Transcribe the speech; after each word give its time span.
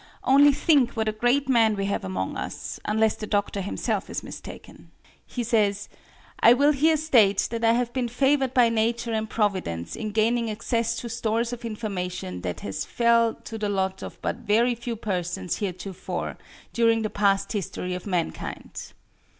Only 0.23 0.51
think 0.51 0.93
what 0.93 1.07
a 1.07 1.11
great 1.11 1.47
man 1.47 1.75
we 1.75 1.85
have 1.85 2.03
among 2.03 2.35
us 2.35 2.79
unless 2.85 3.15
the 3.15 3.27
Doctor 3.27 3.61
himself 3.61 4.09
is 4.09 4.23
mistaken. 4.23 4.89
He 5.27 5.43
says: 5.43 5.89
"I 6.39 6.53
will 6.53 6.71
here 6.71 6.97
state 6.97 7.47
that 7.51 7.63
I 7.63 7.73
have 7.73 7.93
been 7.93 8.07
favored 8.07 8.51
by 8.51 8.69
nature 8.69 9.13
and 9.13 9.29
Providence 9.29 9.95
in 9.95 10.09
gaining 10.09 10.49
access 10.49 10.95
to 11.01 11.07
stores 11.07 11.53
of 11.53 11.63
information 11.65 12.41
that 12.41 12.61
has 12.61 12.83
fell 12.83 13.35
to 13.43 13.59
the 13.59 13.69
lot 13.69 14.01
of 14.01 14.19
but 14.23 14.37
very 14.37 14.73
few 14.73 14.95
persons 14.95 15.57
heretofore, 15.57 16.35
during 16.73 17.03
the 17.03 17.11
past 17.11 17.51
history 17.51 17.93
of 17.93 18.07
mankind." 18.07 18.93